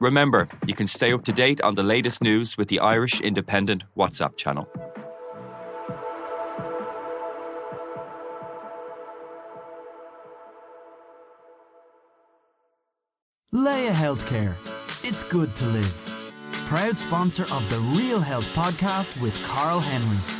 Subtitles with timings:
[0.00, 3.84] Remember, you can stay up to date on the latest news with the Irish Independent
[3.96, 4.68] WhatsApp channel.
[13.50, 14.54] Laya Healthcare.
[15.02, 16.10] It's good to live.
[16.66, 20.37] Proud sponsor of the Real Health podcast with Karl Henry.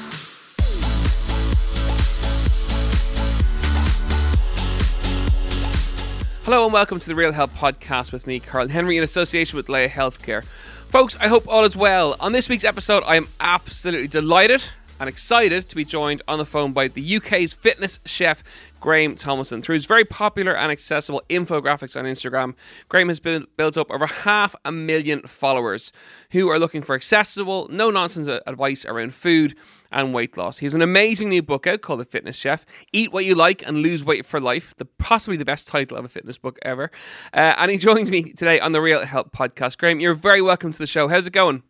[6.48, 9.68] Hello and welcome to the Real Health podcast with me, Karl Henry, in association with
[9.68, 10.42] Laya Healthcare.
[10.88, 12.16] Folks, I hope all is well.
[12.20, 14.64] On this week's episode, I am absolutely delighted
[15.00, 18.42] and excited to be joined on the phone by the UK's fitness chef,
[18.80, 19.62] Graeme Tomlinson.
[19.62, 22.54] Through his very popular and accessible infographics on Instagram,
[22.88, 25.92] Graeme has been, built up over half a million followers
[26.32, 29.54] who are looking for accessible, no nonsense advice around food
[29.90, 30.58] and weight loss.
[30.58, 33.66] He has an amazing new book out called The Fitness Chef Eat What You Like
[33.66, 36.90] and Lose Weight for Life, the possibly the best title of a fitness book ever.
[37.32, 39.78] Uh, and he joins me today on the Real Health podcast.
[39.78, 41.08] Graeme, you're very welcome to the show.
[41.08, 41.62] How's it going?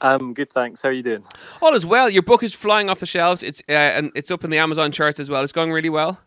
[0.00, 0.82] Um, good, thanks.
[0.82, 1.24] How are you doing?
[1.62, 2.08] All is well.
[2.08, 3.42] Your book is flying off the shelves.
[3.42, 5.42] It's uh, and it's up in the Amazon charts as well.
[5.42, 6.20] It's going really well.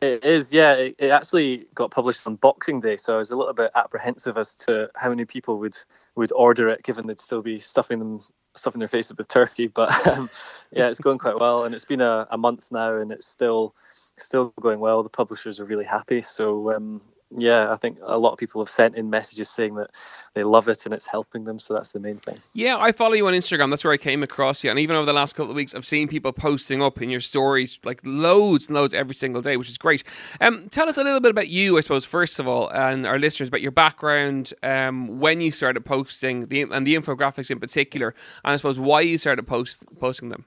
[0.00, 0.72] It is, yeah.
[0.72, 4.36] It, it, actually got published on Boxing Day, so I was a little bit apprehensive
[4.36, 5.78] as to how many people would
[6.16, 8.20] would order it, given they'd still be stuffing them
[8.56, 9.68] stuffing their faces with turkey.
[9.68, 10.28] But um,
[10.72, 13.76] yeah, it's going quite well, and it's been a, a month now, and it's still
[14.18, 15.04] still going well.
[15.04, 17.00] The publishers are really happy, so um,
[17.36, 19.90] yeah, I think a lot of people have sent in messages saying that
[20.34, 21.58] they love it and it's helping them.
[21.58, 22.38] So that's the main thing.
[22.52, 23.70] Yeah, I follow you on Instagram.
[23.70, 24.70] That's where I came across you.
[24.70, 27.20] And even over the last couple of weeks, I've seen people posting up in your
[27.20, 30.04] stories like loads and loads every single day, which is great.
[30.40, 33.18] Um, tell us a little bit about you, I suppose, first of all, and our
[33.18, 38.14] listeners about your background, um, when you started posting the and the infographics in particular,
[38.44, 40.46] and I suppose why you started post posting them.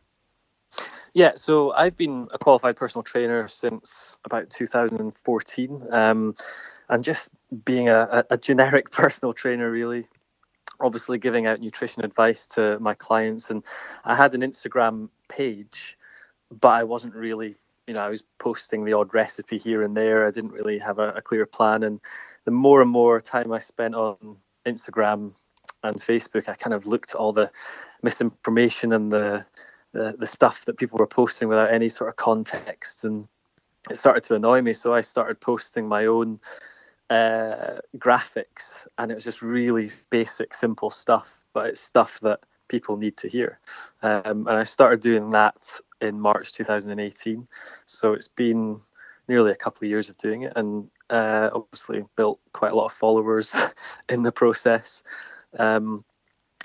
[1.16, 5.84] Yeah, so I've been a qualified personal trainer since about 2014.
[5.90, 6.36] Um,
[6.90, 7.30] and just
[7.64, 10.08] being a, a generic personal trainer, really.
[10.80, 13.64] Obviously, giving out nutrition advice to my clients, and
[14.04, 15.98] I had an Instagram page,
[16.52, 17.56] but I wasn't really,
[17.88, 20.28] you know, I was posting the odd recipe here and there.
[20.28, 22.02] I didn't really have a, a clear plan, and
[22.44, 25.34] the more and more time I spent on Instagram
[25.84, 27.50] and Facebook, I kind of looked at all the
[28.04, 29.46] misinformation and the,
[29.94, 33.30] the the stuff that people were posting without any sort of context, and
[33.90, 34.74] it started to annoy me.
[34.74, 36.40] So I started posting my own
[37.10, 42.98] uh, graphics, and it was just really basic, simple stuff, but it's stuff that people
[42.98, 43.60] need to hear.
[44.02, 47.48] Um, and I started doing that in March 2018.
[47.86, 48.80] So it's been
[49.28, 52.86] nearly a couple of years of doing it, and uh, obviously built quite a lot
[52.86, 53.56] of followers
[54.10, 55.04] in the process.
[55.58, 56.04] Um,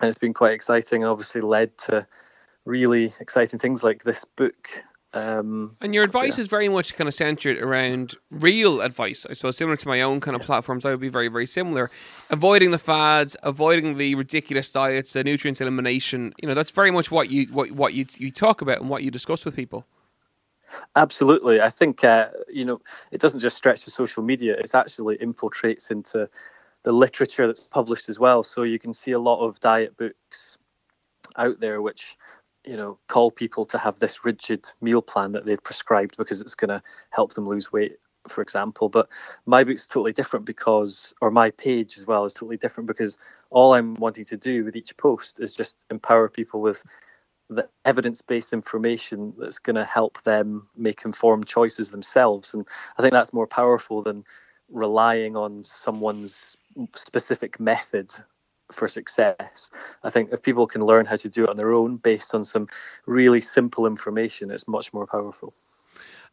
[0.00, 1.02] and it's been quite exciting.
[1.02, 2.06] and Obviously, led to
[2.64, 6.42] really exciting things like this book um, and your advice yeah.
[6.42, 10.20] is very much kind of centered around real advice, I suppose, similar to my own
[10.20, 10.86] kind of platforms.
[10.86, 11.90] I would be very, very similar.
[12.30, 16.32] Avoiding the fads, avoiding the ridiculous diets, the nutrient elimination.
[16.40, 19.02] You know, that's very much what you what what you you talk about and what
[19.02, 19.84] you discuss with people.
[20.94, 25.16] Absolutely, I think uh, you know it doesn't just stretch to social media; it actually
[25.18, 26.28] infiltrates into
[26.84, 28.44] the literature that's published as well.
[28.44, 30.56] So you can see a lot of diet books
[31.36, 32.16] out there which
[32.64, 36.54] you know, call people to have this rigid meal plan that they've prescribed because it's
[36.54, 37.98] going to help them lose weight,
[38.28, 38.88] for example.
[38.88, 39.08] But
[39.46, 43.16] my book's totally different because, or my page as well is totally different because
[43.50, 46.82] all I'm wanting to do with each post is just empower people with
[47.48, 52.54] the evidence-based information that's going to help them make informed choices themselves.
[52.54, 52.64] And
[52.96, 54.24] I think that's more powerful than
[54.70, 56.56] relying on someone's
[56.94, 58.12] specific method
[58.72, 59.70] for success.
[60.04, 62.44] I think if people can learn how to do it on their own based on
[62.44, 62.68] some
[63.06, 65.52] really simple information, it's much more powerful.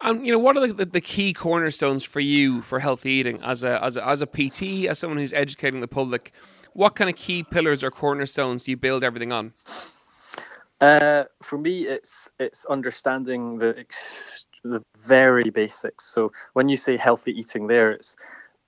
[0.01, 3.63] And you know, what are the, the, key cornerstones for you for healthy eating as
[3.63, 6.31] a, as a as a PT, as someone who's educating the public?
[6.73, 9.53] What kind of key pillars or cornerstones do you build everything on?
[10.79, 13.85] Uh, for me, it's it's understanding the
[14.63, 16.05] the very basics.
[16.05, 18.15] So when you say healthy eating, there it's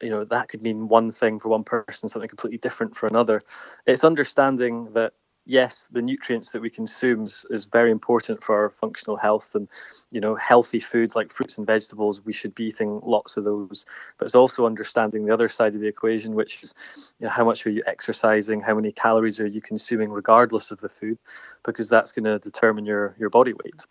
[0.02, 3.44] you know that could mean one thing for one person something completely different for another.
[3.86, 5.14] It's understanding that
[5.46, 9.68] yes the nutrients that we consume is, is, very important for our functional health and
[10.12, 13.86] you know healthy foods like fruits and vegetables we should be eating lots of those.
[14.18, 16.74] But it's also understanding the other side of the equation which is
[17.20, 20.80] you know, how much are you exercising how many calories are you consuming regardless of
[20.82, 21.18] the food
[21.66, 23.86] because that's going to determine your your body weight.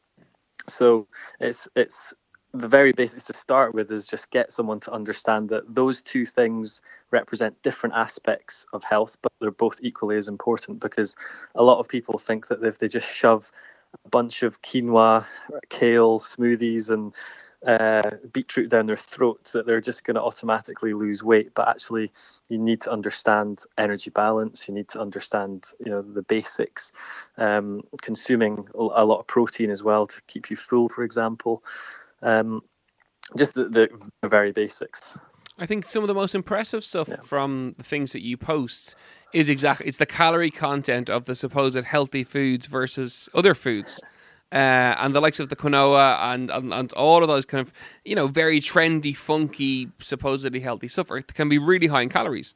[0.69, 1.09] So
[1.41, 2.15] it's it's
[2.55, 6.25] the very basics to start with is just get someone to understand that those two
[6.25, 6.81] things
[7.11, 11.15] represent different aspects of health, but they're both equally as important because
[11.55, 13.53] a lot of people think that if they just shove
[14.05, 15.27] a bunch of quinoa,
[15.69, 17.15] kale smoothies, and
[17.67, 21.53] uh, beetroot down their throat that they're just going to automatically lose weight.
[21.55, 22.13] But actually,
[22.49, 24.69] you need to understand energy balance.
[24.69, 26.93] You need to understand, you know, the basics.
[27.37, 31.63] Um, consuming a lot of protein as well to keep you full, for example.
[32.23, 32.63] Um,
[33.37, 33.89] just the, the,
[34.23, 35.17] the, very basics.
[35.59, 37.17] I think some of the most impressive stuff yeah.
[37.17, 38.95] from the things that you post
[39.35, 44.01] is exactly it's the calorie content of the supposed healthy foods versus other foods
[44.53, 47.73] uh, and the likes of the quinoa and, and, and all of those kind of
[48.05, 52.55] you know very trendy, funky, supposedly healthy stuff can be really high in calories.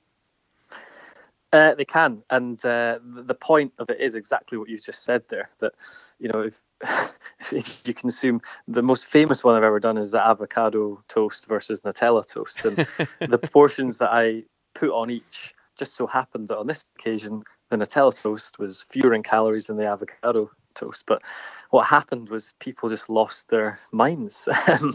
[1.52, 5.22] Uh, they can, and uh, the point of it is exactly what you just said
[5.28, 5.50] there.
[5.58, 5.74] That
[6.18, 6.60] you know, if,
[7.52, 11.82] if you consume the most famous one I've ever done is the avocado toast versus
[11.82, 12.76] Nutella toast, and
[13.20, 14.44] the portions that I
[14.74, 19.14] put on each just so happened that on this occasion the Nutella toast was fewer
[19.14, 21.04] in calories than the avocado toast.
[21.06, 21.22] But
[21.70, 24.48] what happened was people just lost their minds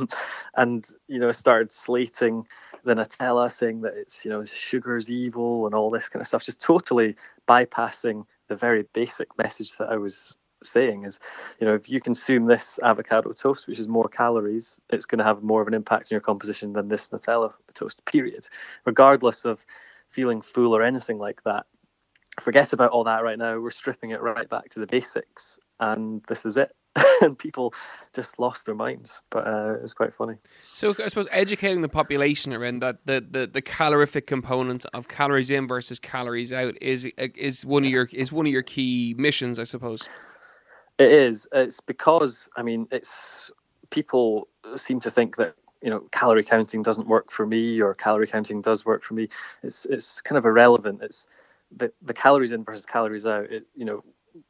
[0.55, 2.47] and you know started slating
[2.87, 6.43] the Nutella, saying that it's you know sugar's evil and all this kind of stuff,
[6.43, 7.15] just totally
[7.47, 11.19] bypassing the very basic message that I was saying is
[11.59, 15.23] you know if you consume this avocado toast which is more calories it's going to
[15.23, 18.47] have more of an impact on your composition than this nutella toast period
[18.83, 19.63] regardless of
[20.07, 21.67] feeling full or anything like that
[22.39, 26.23] forget about all that right now we're stripping it right back to the basics and
[26.27, 26.75] this is it.
[27.21, 27.73] and people
[28.13, 29.21] just lost their minds.
[29.29, 30.35] But uh, it was quite funny.
[30.73, 35.51] So I suppose educating the population around that the, the, the calorific component of calories
[35.51, 39.59] in versus calories out is is one of your is one of your key missions,
[39.59, 40.07] I suppose.
[40.97, 41.47] It is.
[41.51, 43.51] It's because I mean, it's
[43.89, 48.27] people seem to think that you know calorie counting doesn't work for me or calorie
[48.27, 49.29] counting does work for me.
[49.63, 51.01] It's it's kind of irrelevant.
[51.03, 51.27] It's
[51.75, 53.51] the the calories in versus calories out.
[53.51, 54.03] It you know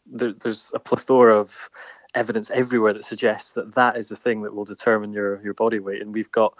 [0.05, 1.69] there, there's a plethora of
[2.15, 5.79] evidence everywhere that suggests that that is the thing that will determine your your body
[5.79, 6.01] weight.
[6.01, 6.53] And we've got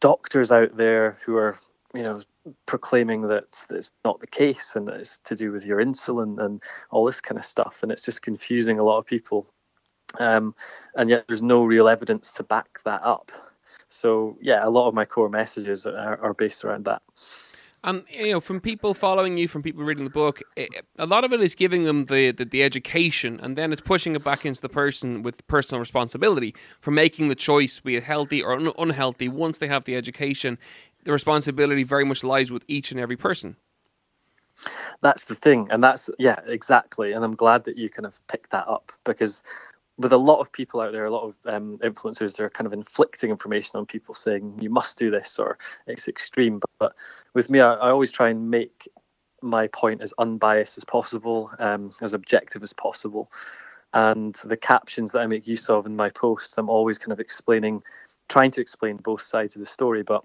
[0.00, 1.58] doctors out there who are
[1.94, 2.22] you know
[2.66, 6.62] proclaiming that it's not the case and that it's to do with your insulin and
[6.90, 7.82] all this kind of stuff.
[7.82, 9.46] And it's just confusing a lot of people.
[10.18, 10.54] Um,
[10.94, 13.32] and yet there's no real evidence to back that up.
[13.88, 17.02] So yeah a lot of my core messages are, are based around that
[17.84, 21.24] um, you know, from people following you, from people reading the book, it, a lot
[21.24, 24.44] of it is giving them the, the, the education, and then it's pushing it back
[24.44, 28.72] into the person with personal responsibility for making the choice, be it healthy or un-
[28.78, 29.28] unhealthy.
[29.28, 30.58] Once they have the education,
[31.04, 33.56] the responsibility very much lies with each and every person.
[35.02, 37.12] That's the thing, and that's yeah, exactly.
[37.12, 39.42] And I'm glad that you kind of picked that up because
[39.98, 42.72] with a lot of people out there, a lot of um, influencers, they're kind of
[42.72, 46.58] inflicting information on people saying you must do this or it's extreme.
[46.58, 46.96] But, but
[47.34, 48.88] with me, I, I, always try and make
[49.40, 53.30] my point as unbiased as possible, um, as objective as possible.
[53.94, 57.20] And the captions that I make use of in my posts, I'm always kind of
[57.20, 57.82] explaining,
[58.28, 60.22] trying to explain both sides of the story, but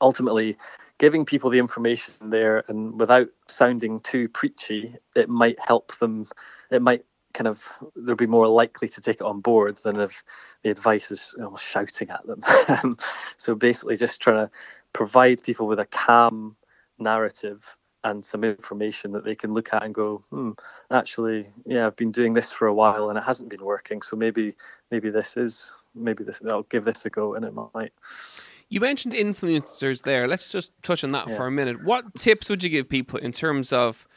[0.00, 0.56] ultimately
[0.98, 6.26] giving people the information there and without sounding too preachy, it might help them.
[6.70, 7.04] It might
[7.34, 7.64] kind of
[7.96, 10.24] they'll be more likely to take it on board than if
[10.62, 12.96] the advice is shouting at them.
[13.36, 14.50] so basically, just trying to
[14.92, 16.56] provide people with a calm
[16.98, 20.52] narrative and some information that they can look at and go, hmm,
[20.90, 24.00] actually, yeah, I've been doing this for a while and it hasn't been working.
[24.02, 24.54] So maybe,
[24.90, 27.92] maybe this is, maybe this, I'll give this a go and it might.
[28.68, 30.26] You mentioned influencers there.
[30.26, 31.36] Let's just touch on that yeah.
[31.36, 31.84] for a minute.
[31.84, 34.08] What tips would you give people in terms of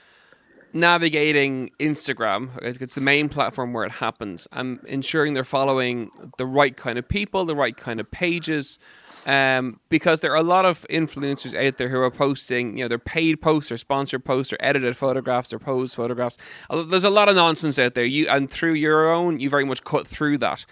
[0.73, 6.75] navigating Instagram, it's the main platform where it happens, and ensuring they're following the right
[6.75, 8.80] kind of people, the right kind of pages.
[9.25, 12.89] Um, because there are a lot of influencers out there who are posting, you know,
[12.89, 16.37] they're paid posts or sponsored posts or edited photographs or posed photographs.
[16.69, 18.03] There's a lot of nonsense out there.
[18.03, 20.65] You and through your own, you very much cut through that.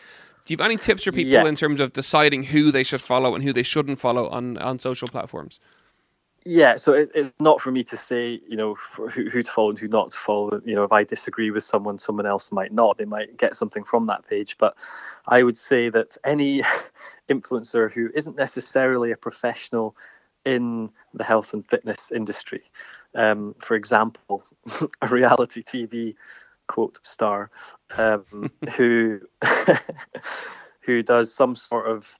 [0.43, 1.47] Do you have any tips for people yes.
[1.47, 4.79] in terms of deciding who they should follow and who they shouldn't follow on, on
[4.79, 5.61] social platforms?
[6.45, 9.69] Yeah, so it, it's not for me to say, you know, who, who to follow
[9.69, 10.59] and who not to follow.
[10.65, 12.97] You know, if I disagree with someone, someone else might not.
[12.97, 14.57] They might get something from that page.
[14.57, 14.75] But
[15.27, 16.63] I would say that any
[17.29, 19.95] influencer who isn't necessarily a professional
[20.43, 22.63] in the health and fitness industry,
[23.13, 24.43] um, for example,
[25.01, 26.15] a reality TV
[26.67, 27.51] quote star
[27.97, 29.19] um, who
[30.79, 32.17] who does some sort of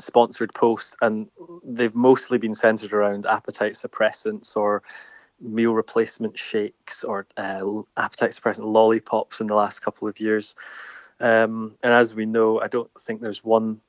[0.00, 1.28] sponsored posts, and
[1.64, 4.82] they've mostly been centered around appetite suppressants or
[5.40, 10.54] meal replacement shakes or uh, appetite suppressant lollipops in the last couple of years.
[11.20, 13.80] Um, and as we know, I don't think there's one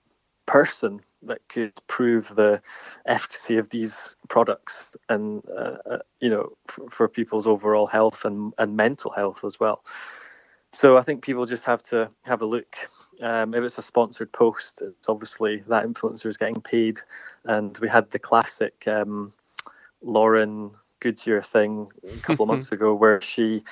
[0.46, 2.62] person that could prove the
[3.06, 8.54] efficacy of these products and uh, uh, you know for, for, people's overall health and,
[8.58, 9.84] and mental health as well
[10.74, 12.76] so i think people just have to have a look
[13.24, 17.00] Um, if it's a sponsored post, it's obviously that influencer is getting paid.
[17.46, 19.32] And we had the classic um,
[20.02, 23.64] Lauren Goodger thing a couple of months ago where she,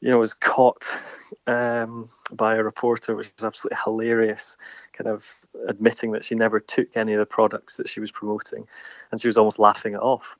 [0.00, 0.86] you know, was caught
[1.46, 4.58] um, by a reporter, which was absolutely hilarious,
[4.92, 5.26] kind of
[5.68, 8.68] admitting that she never took any of the products that she was promoting.
[9.10, 10.36] And she was almost laughing it off.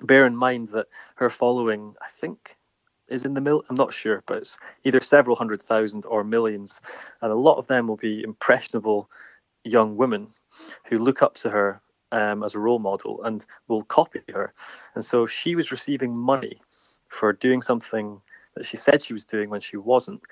[0.00, 2.56] Bear in mind that her following, I think,
[3.10, 3.62] is in the mill.
[3.68, 6.80] I'm not sure, but it's either several hundred thousand or millions,
[7.20, 9.10] and a lot of them will be impressionable
[9.64, 10.28] young women
[10.86, 11.80] who look up to her
[12.12, 14.52] um, as a role model and will copy her.
[14.94, 16.60] And so she was receiving money
[17.08, 18.20] for doing something
[18.54, 20.22] that she said she was doing when she wasn't.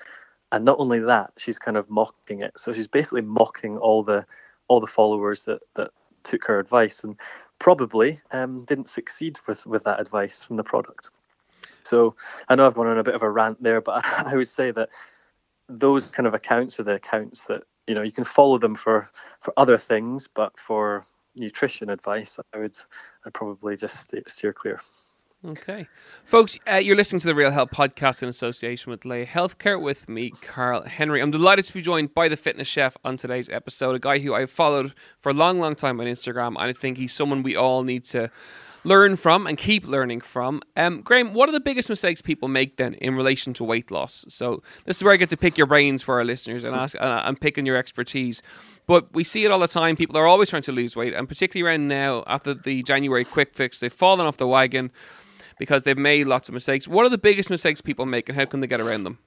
[0.51, 2.57] And not only that, she's kind of mocking it.
[2.57, 4.25] So she's basically mocking all the
[4.67, 5.91] all the followers that that
[6.23, 7.15] took her advice and
[7.59, 11.11] probably um, didn't succeed with with that advice from the product.
[11.89, 12.15] So
[12.47, 14.71] I know I've gone on a bit of a rant there, but I would say
[14.71, 14.89] that
[15.67, 19.09] those kind of accounts are the accounts that you know you can follow them for
[19.41, 21.05] for other things, but for
[21.35, 22.77] nutrition advice, I would
[23.25, 24.79] I'd probably just steer clear.
[25.45, 25.87] Okay.
[26.25, 30.09] Folks, uh, you're listening to the Real Health podcast in association with Laya Healthcare with
[30.09, 31.21] me, Karl Henry.
[31.21, 34.33] I'm delighted to be joined by the fitness chef on today's episode, a guy who
[34.33, 37.55] I've followed for a long, long time on Instagram, and I think he's someone we
[37.55, 38.29] all need to
[38.83, 40.61] learn from and keep learning from.
[40.75, 44.25] Um, Graeme, what are the biggest mistakes people make then in relation to weight loss?
[44.29, 46.95] So this is where I get to pick your brains for our listeners and ask,
[46.99, 48.41] and I'm picking your expertise.
[48.87, 49.95] But we see it all the time.
[49.95, 53.53] People are always trying to lose weight, and particularly around now after the January quick
[53.53, 54.91] fix, they've fallen off the wagon
[55.59, 56.87] because they've made lots of mistakes.
[56.87, 59.19] What are the biggest mistakes people make, and how can they get around them?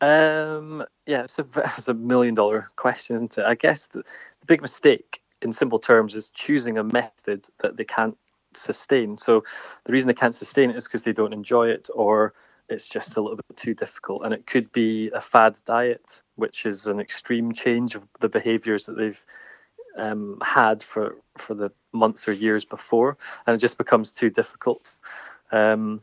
[0.00, 1.46] Um, yeah, it's a,
[1.76, 3.44] it's a million dollar question, isn't it?
[3.44, 7.84] I guess the, the big mistake, in simple terms, is choosing a method that they
[7.84, 8.16] can't
[8.56, 9.16] sustain.
[9.16, 9.44] So
[9.84, 12.34] the reason they can't sustain it is because they don't enjoy it or
[12.68, 14.24] it's just a little bit too difficult.
[14.24, 18.86] And it could be a fad diet, which is an extreme change of the behaviors
[18.86, 19.22] that they've
[19.96, 24.90] um, had for, for the months or years before, and it just becomes too difficult.
[25.52, 26.00] Um,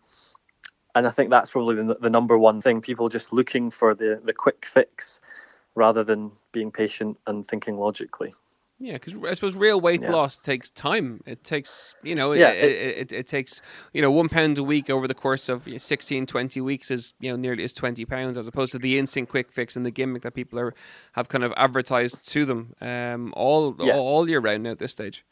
[0.96, 4.22] and I think that's probably the, the number one thing people just looking for the,
[4.24, 5.20] the quick fix
[5.76, 8.34] rather than being patient and thinking logically.
[8.82, 10.12] Yeah, because I suppose real weight yeah.
[10.12, 11.22] loss takes time.
[11.28, 13.62] It takes, you know, yeah, it, it, it, it, takes,
[13.94, 17.30] you know, one pound a week over the course of 16, 20 weeks is, you
[17.30, 20.24] know, nearly is 20 pounds as opposed to the instant quick fix and the gimmick
[20.24, 20.74] that people are
[21.12, 23.94] have kind of advertised to them um, all, yeah.
[23.94, 25.24] all, all year round now at this stage.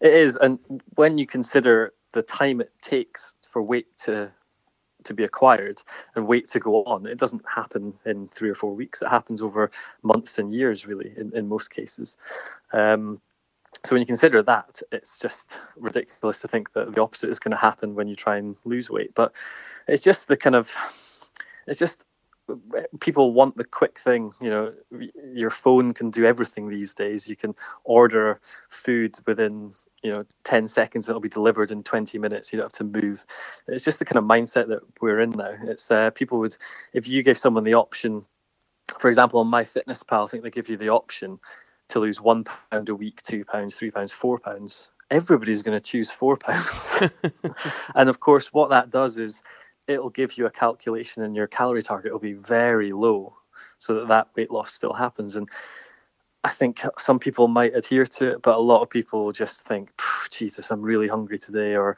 [0.00, 0.36] It is.
[0.36, 0.60] And
[0.94, 4.30] when you consider the time it takes for weight to
[5.04, 5.82] to be acquired
[6.14, 7.06] and wait to go on.
[7.06, 9.02] It doesn't happen in three or four weeks.
[9.02, 9.70] It happens over
[10.02, 12.16] months and years, really, in, in most cases.
[12.72, 13.20] Um,
[13.84, 17.50] so when you consider that, it's just ridiculous to think that the opposite is going
[17.52, 19.14] to happen when you try and lose weight.
[19.14, 19.34] But
[19.88, 20.72] it's just the kind of,
[21.66, 22.04] it's just
[23.00, 24.72] people want the quick thing you know
[25.32, 27.28] your phone can do everything these days.
[27.28, 29.72] You can order food within
[30.02, 32.52] you know 10 seconds it'll be delivered in 20 minutes.
[32.52, 33.26] You don't have to move.
[33.68, 35.54] It's just the kind of mindset that we're in now.
[35.62, 36.56] It's uh, people would
[36.92, 38.24] if you gave someone the option
[38.98, 41.38] for example on MyFitnessPal i think they give you the option
[41.90, 44.90] to lose one pound a week two pounds three pounds four pounds.
[45.10, 47.00] Everybody's going to choose four pounds.
[47.94, 49.42] And of course what that does is
[49.86, 53.36] it'll give you a calculation and your calorie target will be very low
[53.78, 55.48] so that that weight loss still happens and
[56.44, 59.90] I think some people might adhere to it, but a lot of people just think,
[60.30, 61.96] Jesus, I'm really hungry today, or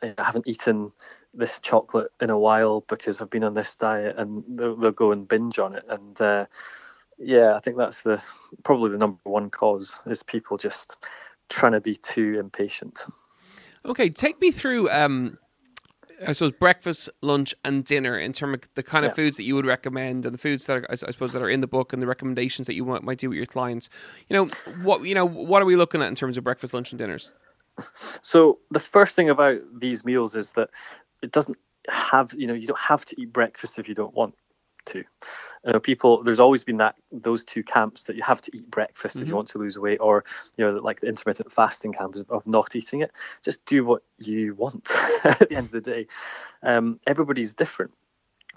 [0.00, 0.92] I haven't eaten
[1.34, 5.10] this chocolate in a while because I've been on this diet, and they'll, they'll go
[5.10, 5.84] and binge on it.
[5.88, 6.46] And uh,
[7.18, 8.22] yeah, I think that's the
[8.62, 10.96] probably the number one cause is people just
[11.48, 13.04] trying to be too impatient.
[13.84, 15.36] Okay, take me through um,
[16.26, 19.14] I suppose breakfast, lunch, and dinner in terms of the kind of yeah.
[19.14, 21.60] foods that you would recommend and the foods that are, I suppose that are in
[21.60, 23.88] the book and the recommendations that you might, might do with your clients.
[24.28, 24.46] You know
[24.82, 27.32] what you know what are we looking at in terms of breakfast, lunch, and dinners?
[28.22, 30.70] So the first thing about these meals is that
[31.22, 31.56] it doesn't
[31.88, 34.34] have you know you don't have to eat breakfast if you don't want
[34.86, 34.98] to.
[34.98, 38.70] You know, people, there's always been that those two camps that you have to eat
[38.70, 39.22] breakfast mm-hmm.
[39.22, 39.36] if you mm-hmm.
[39.36, 40.24] want to lose weight, or
[40.56, 43.12] you know, like the intermittent fasting camp of not eating it.
[43.42, 44.90] Just do what you want
[45.24, 46.06] at the end of the day.
[46.62, 47.92] Um, everybody's different.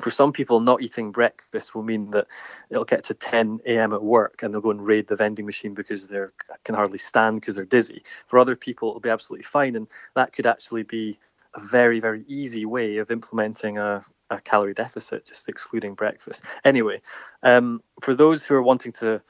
[0.01, 2.25] For some people, not eating breakfast will mean that
[2.71, 3.93] it'll get to 10 a.m.
[3.93, 6.19] at work and they'll go and raid the vending machine because they
[6.63, 8.03] can hardly stand because they're dizzy.
[8.25, 11.19] For other people, it'll be absolutely fine, and that could actually be
[11.55, 16.43] a very, very easy way of implementing a, a calorie deficit, just excluding breakfast.
[16.65, 17.01] Anyway,
[17.43, 19.21] um, for those who are wanting to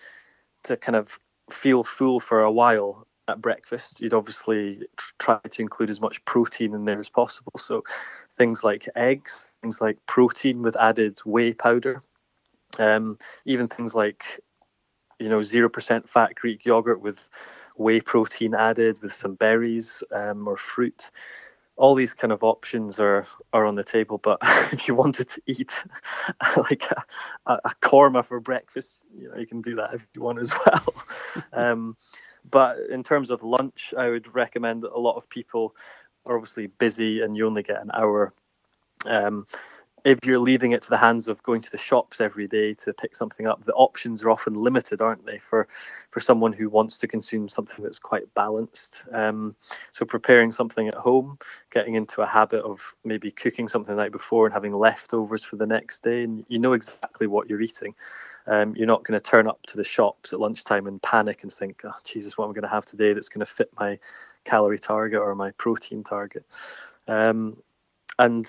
[0.63, 1.19] to kind of
[1.51, 4.81] feel full for a while at breakfast, you'd obviously
[5.19, 7.51] try to include as much protein in there as possible.
[7.57, 7.83] So
[8.31, 12.01] things like eggs, things like protein with added whey powder,
[12.79, 14.41] um, even things like
[15.19, 17.29] you know, 0% fat Greek yogurt with
[17.77, 21.09] whey protein added with some berries um, or fruit.
[21.75, 24.17] All these kind of options are are on the table.
[24.17, 24.39] But
[24.71, 25.83] if you wanted to eat
[26.57, 26.83] like
[27.45, 30.51] a, a korma for breakfast, you know, you can do that if you want as
[30.65, 30.93] well.
[31.53, 31.97] um,
[32.49, 35.75] but in terms of lunch, I would recommend that a lot of people
[36.25, 38.31] are obviously busy and you only get an hour.
[39.05, 39.45] Um,
[40.03, 42.93] if you're leaving it to the hands of going to the shops every day to
[42.93, 45.67] pick something up, the options are often limited, aren't they, for
[46.11, 49.01] for someone who wants to consume something that's quite balanced.
[49.11, 49.55] Um,
[49.91, 51.39] so preparing something at home,
[51.71, 55.55] getting into a habit of maybe cooking something the night before and having leftovers for
[55.55, 57.95] the next day, and you know exactly what you're eating.
[58.45, 61.53] Um, you're not going to turn up to the shops at lunchtime and panic and
[61.53, 63.99] think, "Oh, Jesus, what am I going to have today that's going to fit my
[64.43, 66.45] calorie target or my protein target?"
[67.07, 67.55] Um,
[68.19, 68.45] and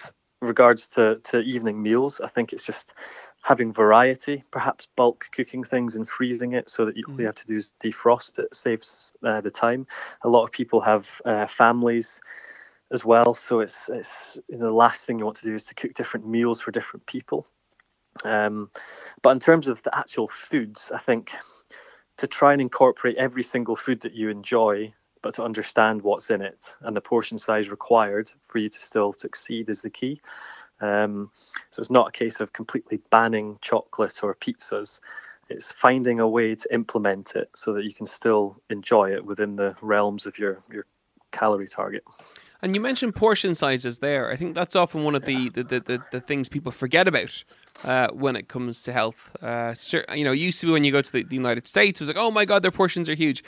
[0.47, 2.95] regards to, to evening meals, I think it's just
[3.43, 7.35] having variety, perhaps bulk cooking things and freezing it so that you, all you have
[7.35, 9.87] to do is defrost it, saves uh, the time.
[10.23, 12.23] A lot of people have uh, families
[12.91, 15.65] as well, so it's it's you know, the last thing you want to do is
[15.65, 17.47] to cook different meals for different people.
[18.25, 18.71] Um,
[19.21, 21.33] but in terms of the actual foods, I think
[22.19, 26.43] to try and incorporate every single food that you enjoy but to understand what's in
[26.43, 30.21] it and the portion size required for you to still succeed is the key.
[30.83, 31.31] Um,
[31.71, 35.01] so it's not a case of completely banning chocolate or pizzas.
[35.49, 39.57] It's finding a way to implement it so that you can still enjoy it within
[39.57, 40.85] the realms of your, your
[41.33, 42.05] calorie target.
[42.61, 44.31] And you mentioned portion sizes there.
[44.31, 47.45] I think that's often one of the, the, the, the, the things people forget about
[47.83, 49.35] uh, when it comes to health.
[49.43, 49.75] Uh,
[50.15, 52.09] you know, used to be when you go to the, the United States, it was
[52.09, 53.43] like, oh my God, their portions are huge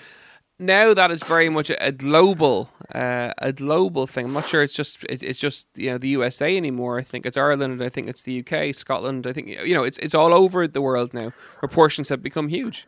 [0.59, 4.27] now that is very much a, global uh, a global thing.
[4.27, 6.99] I'm not sure it's just it, it's just you know the USA anymore.
[6.99, 7.75] I think it's Ireland.
[7.75, 9.27] and I think it's the UK, Scotland.
[9.27, 11.33] I think you know it's it's all over the world now.
[11.59, 12.87] Proportions have become huge.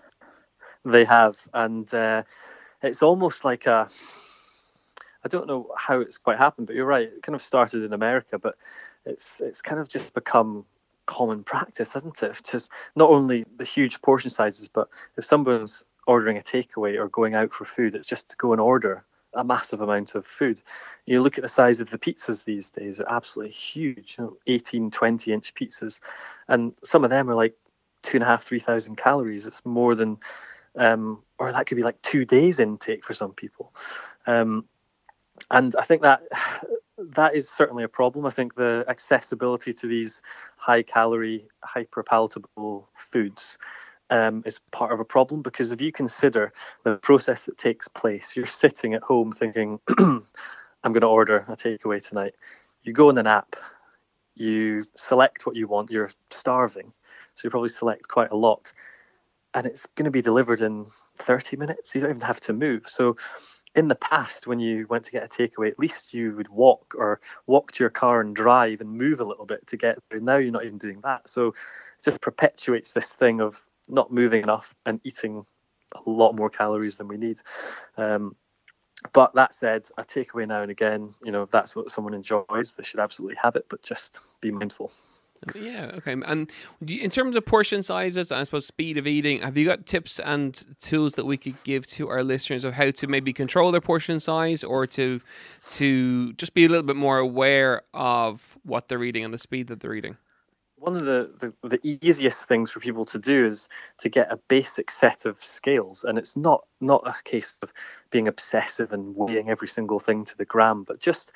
[0.85, 2.23] They have, and uh,
[2.83, 3.89] it's almost like a.
[5.25, 7.09] I don't know how it's quite happened, but you're right.
[7.09, 8.57] It kind of started in America, but
[9.05, 10.65] it's it's kind of just become
[11.07, 12.41] common practice, hasn't it?
[12.49, 17.35] Just not only the huge portion sizes, but if someone's ordering a takeaway or going
[17.35, 17.95] out for food.
[17.95, 20.61] It's just to go and order a massive amount of food.
[21.07, 24.37] You look at the size of the pizzas these days, they're absolutely huge, you know,
[24.47, 26.01] 18, 20 inch pizzas.
[26.49, 27.55] And some of them are like
[28.03, 29.47] two and a half, two and a half, three thousand calories.
[29.47, 30.17] It's more than,
[30.77, 33.75] um, or that could be like two days intake for some people.
[34.27, 34.65] Um,
[35.51, 36.23] and I think that
[36.99, 38.25] that is certainly a problem.
[38.25, 40.23] I think the accessibility to these
[40.57, 43.59] high calorie, hyper palatable foods
[44.11, 46.53] um, is part of a problem because if you consider
[46.85, 51.57] the process that takes place, you're sitting at home thinking, I'm going to order a
[51.57, 52.35] takeaway tonight.
[52.83, 53.57] You go on an app,
[54.35, 56.93] you select what you want, you're starving,
[57.35, 58.73] so you probably select quite a lot,
[59.55, 60.87] and it's going to be delivered in
[61.19, 61.95] 30 minutes.
[61.95, 62.89] You don't even have to move.
[62.89, 63.17] So,
[63.75, 66.95] in the past, when you went to get a takeaway, at least you would walk
[66.97, 70.21] or walk to your car and drive and move a little bit to get there.
[70.21, 71.29] Now you're not even doing that.
[71.29, 75.45] So, it just perpetuates this thing of not moving enough and eating
[75.95, 77.39] a lot more calories than we need.
[77.97, 78.37] Um,
[79.13, 82.75] but that said, a takeaway now and again, you know, if that's what someone enjoys,
[82.77, 84.91] they should absolutely have it, but just be mindful.
[85.55, 86.17] Yeah, okay.
[86.27, 86.51] And
[86.87, 90.61] in terms of portion sizes, I suppose speed of eating, have you got tips and
[90.81, 94.19] tools that we could give to our listeners of how to maybe control their portion
[94.19, 95.21] size or to
[95.69, 99.69] to just be a little bit more aware of what they're eating and the speed
[99.69, 100.17] that they're eating?
[100.81, 104.37] One of the, the, the, easiest things for people to do is to get a
[104.49, 106.05] basic set of scales.
[106.05, 107.73] And it's not not a case of
[108.11, 111.33] being obsessive and weighing every single thing to the gram but just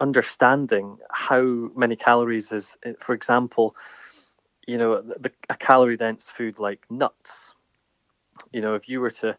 [0.00, 1.42] understanding how
[1.74, 3.74] many calories is for example
[4.66, 7.54] you know the, a calorie dense food like nuts.
[8.52, 9.36] You know if you were to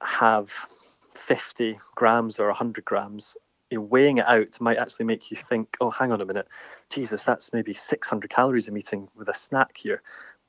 [0.00, 0.52] have
[1.14, 3.36] 50 grams or 100 grams
[3.74, 6.46] you know, weighing it out might actually make you think, oh, hang on a minute,
[6.90, 10.00] Jesus, that's maybe 600 calories I'm eating with a snack here.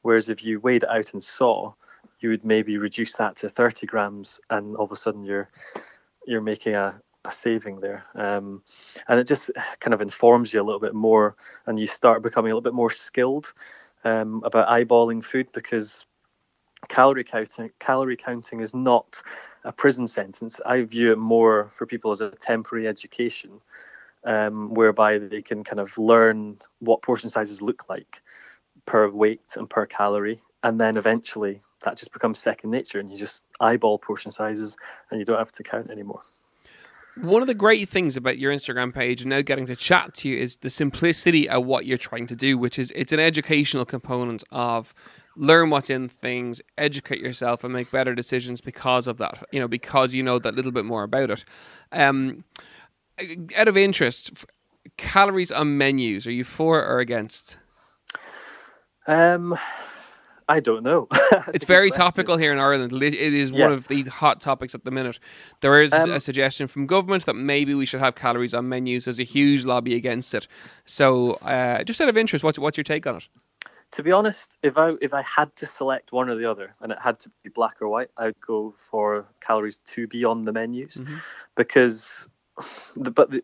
[0.04, 1.74] Whereas if you weighed it out and saw,
[2.20, 5.50] you would maybe reduce that to 30 grams, and all of a sudden you're
[6.28, 8.04] you're making a, a saving there.
[8.14, 8.62] Um,
[9.08, 11.36] and it just kind of informs you a little bit more,
[11.66, 13.54] and you start becoming a little bit more skilled
[14.04, 16.06] um, about eyeballing food because
[16.88, 19.22] calorie counting calorie counting is not
[19.64, 20.60] a prison sentence.
[20.66, 23.62] I view it more for people as a temporary education,
[24.24, 28.22] um, whereby they can kind of learn what portion sizes look like
[28.86, 33.18] per weight and per calorie, and then eventually that just becomes second nature, and you
[33.18, 34.78] just eyeball portion sizes,
[35.10, 36.22] and you don't have to count anymore.
[37.22, 40.28] One of the great things about your Instagram page and now getting to chat to
[40.28, 43.86] you is the simplicity of what you're trying to do, which is it's an educational
[43.86, 44.94] component of
[45.36, 49.44] learn what's in things, educate yourself, and make better decisions because of that.
[49.52, 51.46] You know, because you know that little bit more about it.
[51.92, 52.44] Um,
[53.56, 54.46] out of interest,
[54.98, 57.58] calories on menus, are you for or against?
[59.08, 59.58] Um,
[60.48, 61.08] I don't know.
[61.54, 62.92] it's very topical here in Ireland.
[62.94, 63.66] It is yeah.
[63.66, 65.20] one of the hot topics at the minute.
[65.62, 69.06] There is um, a suggestion from government that maybe we should have calories on menus.
[69.06, 70.48] There's a huge lobby against it.
[70.86, 73.28] So, uh, just out of interest, what's what's your take on it?
[73.96, 76.92] To be honest, if I if I had to select one or the other, and
[76.92, 80.52] it had to be black or white, I'd go for calories to be on the
[80.52, 81.16] menus, mm-hmm.
[81.56, 82.28] because
[82.98, 83.42] the, but the,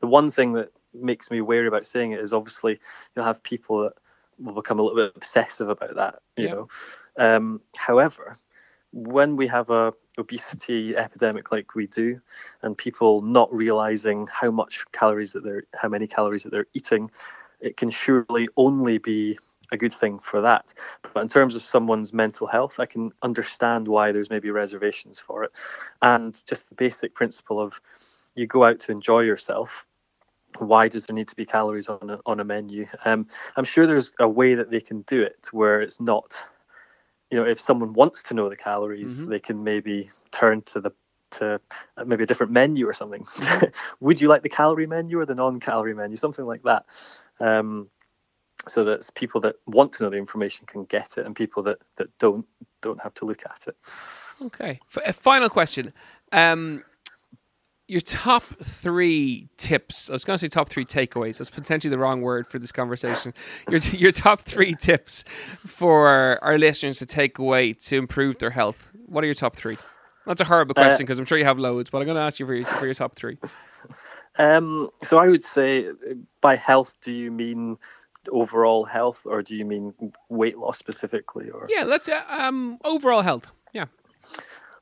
[0.00, 2.78] the one thing that makes me wary about saying it is obviously
[3.16, 3.94] you'll have people that
[4.38, 6.52] will become a little bit obsessive about that, you yeah.
[6.52, 6.68] know.
[7.16, 8.36] Um, however,
[8.92, 12.20] when we have a obesity epidemic like we do,
[12.60, 17.10] and people not realizing how much calories that they're, how many calories that they're eating,
[17.60, 19.38] it can surely only be
[19.72, 20.72] a good thing for that.
[21.12, 25.44] But in terms of someone's mental health, I can understand why there's maybe reservations for
[25.44, 25.52] it,
[26.02, 27.80] and just the basic principle of
[28.34, 29.86] you go out to enjoy yourself
[30.58, 32.86] why does there need to be calories on a, on a menu?
[33.04, 36.42] Um, I'm sure there's a way that they can do it where it's not,
[37.30, 39.30] you know, if someone wants to know the calories, mm-hmm.
[39.30, 40.92] they can maybe turn to the
[41.32, 41.60] to
[42.06, 43.26] maybe a different menu or something.
[44.00, 46.16] Would you like the calorie menu or the non-calorie menu?
[46.16, 46.84] Something like that.
[47.40, 47.88] Um,
[48.68, 51.78] so that people that want to know the information can get it, and people that,
[51.96, 52.46] that don't
[52.82, 53.76] don't have to look at it.
[54.42, 54.80] Okay.
[54.96, 55.92] F- final question.
[56.32, 56.84] Um,
[57.86, 60.08] your top three tips.
[60.08, 61.38] I was going to say top three takeaways.
[61.38, 63.34] That's potentially the wrong word for this conversation.
[63.68, 65.24] Your your top three tips
[65.66, 68.90] for our listeners to take away to improve their health.
[69.06, 69.76] What are your top three?
[70.24, 72.22] That's a horrible question because uh, I'm sure you have loads, but I'm going to
[72.22, 73.38] ask you for your, for your top three.
[74.36, 75.86] Um, so I would say,
[76.40, 77.78] by health, do you mean
[78.30, 79.94] overall health, or do you mean
[80.28, 81.50] weight loss specifically?
[81.50, 83.50] Or yeah, let's uh, um overall health.
[83.72, 83.86] Yeah.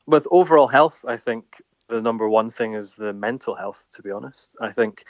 [0.06, 3.88] With overall health, I think the number one thing is the mental health.
[3.92, 5.04] To be honest, I think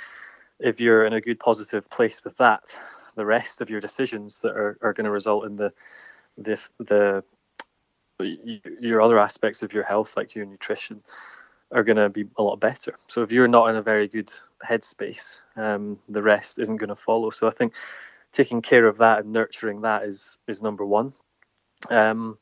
[0.58, 2.76] if you're in a good positive place with that,
[3.14, 5.72] the rest of your decisions that are, are going to result in the
[6.36, 7.24] the the
[8.80, 11.02] your other aspects of your health, like your nutrition,
[11.72, 12.98] are going to be a lot better.
[13.08, 14.32] So if you're not in a very good
[14.64, 17.30] headspace, um, the rest isn't going to follow.
[17.30, 17.72] So I think
[18.32, 21.12] taking care of that and nurturing that is is number one.
[21.90, 22.36] Um,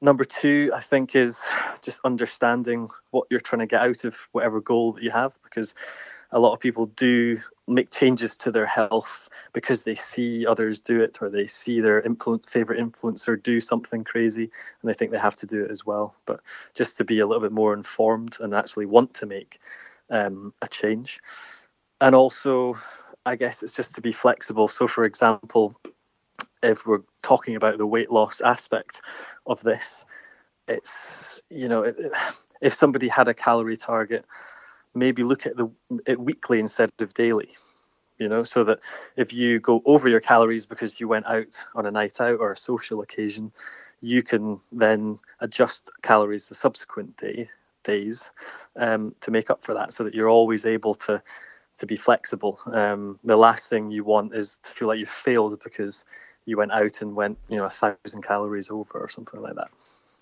[0.00, 1.44] Number two, I think, is
[1.82, 5.74] just understanding what you're trying to get out of whatever goal that you have, because
[6.30, 11.00] a lot of people do make changes to their health because they see others do
[11.00, 15.18] it or they see their influence, favorite influencer do something crazy and they think they
[15.18, 16.14] have to do it as well.
[16.26, 16.40] But
[16.74, 19.58] just to be a little bit more informed and actually want to make
[20.10, 21.18] um, a change.
[22.00, 22.76] And also,
[23.28, 24.68] I guess it's just to be flexible.
[24.68, 25.78] So, for example,
[26.62, 29.02] if we're talking about the weight loss aspect
[29.46, 30.06] of this,
[30.66, 31.92] it's you know
[32.62, 34.24] if somebody had a calorie target,
[34.94, 35.70] maybe look at the
[36.06, 37.50] it weekly instead of daily.
[38.16, 38.80] You know, so that
[39.16, 42.50] if you go over your calories because you went out on a night out or
[42.50, 43.52] a social occasion,
[44.00, 47.48] you can then adjust calories the subsequent day
[47.84, 48.30] days
[48.76, 51.22] um, to make up for that, so that you're always able to
[51.78, 52.60] to be flexible.
[52.66, 56.04] Um, the last thing you want is to feel like you've failed because
[56.44, 59.70] you went out and went, you know, a thousand calories over or something like that.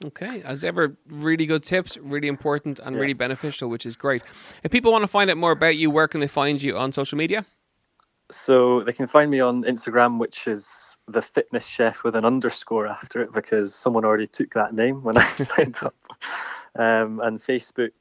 [0.05, 3.01] Okay, as ever, really good tips, really important and yeah.
[3.01, 4.23] really beneficial, which is great.
[4.63, 6.93] If people want to find out more about you, where can they find you on
[6.93, 7.47] social media?
[8.31, 12.87] So they can find me on Instagram, which is the fitness chef with an underscore
[12.87, 15.95] after it because someone already took that name when I signed up.
[16.75, 17.93] Um, and Facebook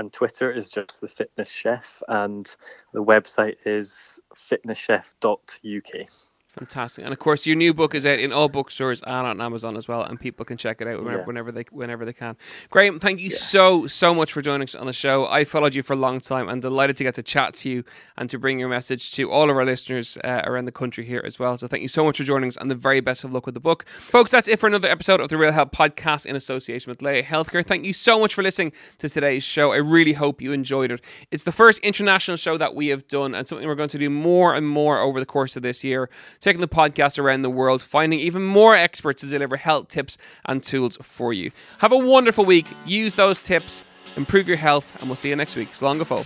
[0.00, 2.56] and Twitter is just the fitness chef, and
[2.92, 6.29] the website is fitnesschef.uk.
[6.58, 9.76] Fantastic, and of course, your new book is out in all bookstores and on Amazon
[9.76, 11.24] as well, and people can check it out whenever, yeah.
[11.24, 12.36] whenever they whenever they can.
[12.70, 13.36] Graeme, thank you yeah.
[13.36, 15.28] so so much for joining us on the show.
[15.28, 17.84] I followed you for a long time, and delighted to get to chat to you
[18.16, 21.22] and to bring your message to all of our listeners uh, around the country here
[21.24, 21.56] as well.
[21.56, 23.54] So, thank you so much for joining us, and the very best of luck with
[23.54, 24.32] the book, folks.
[24.32, 27.64] That's it for another episode of the Real Health Podcast in association with Laya Healthcare.
[27.64, 29.70] Thank you so much for listening to today's show.
[29.72, 31.00] I really hope you enjoyed it.
[31.30, 34.10] It's the first international show that we have done, and something we're going to do
[34.10, 36.10] more and more over the course of this year.
[36.40, 40.62] Taking the podcast around the world, finding even more experts to deliver health tips and
[40.62, 41.50] tools for you.
[41.78, 42.66] Have a wonderful week.
[42.86, 43.84] Use those tips,
[44.16, 45.72] improve your health, and we'll see you next week.
[45.72, 46.24] Slán go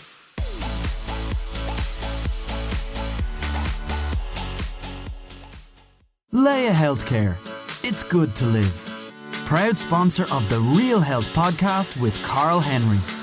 [6.30, 7.36] Laya Healthcare.
[7.84, 8.90] It's good to live.
[9.46, 13.13] Proud sponsor of the Real Health podcast with Karl Henry.